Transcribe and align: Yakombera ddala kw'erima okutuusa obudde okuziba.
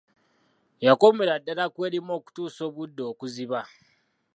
Yakombera 0.85 1.33
ddala 1.41 1.65
kw'erima 1.73 2.11
okutuusa 2.19 2.61
obudde 2.69 3.01
okuziba. 3.11 3.59